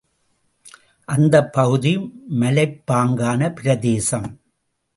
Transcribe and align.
அந்தப் 1.07 1.53
பகுதி 1.53 1.97
மலைப்பாங்கான 2.39 3.53
பிரதேசம். 3.53 4.29